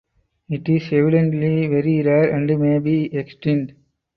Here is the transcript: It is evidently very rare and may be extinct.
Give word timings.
It 0.49 0.67
is 0.67 0.91
evidently 0.91 1.67
very 1.67 2.01
rare 2.01 2.33
and 2.35 2.47
may 2.59 2.79
be 2.79 3.13
extinct. 3.15 3.73